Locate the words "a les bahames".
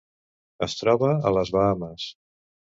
1.17-2.09